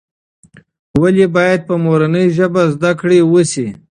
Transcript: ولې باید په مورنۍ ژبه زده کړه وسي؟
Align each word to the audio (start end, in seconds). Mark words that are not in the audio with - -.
ولې 1.01 1.25
باید 1.35 1.61
په 1.69 1.75
مورنۍ 1.83 2.25
ژبه 2.37 2.63
زده 2.73 2.91
کړه 2.99 3.17
وسي؟ 3.33 3.67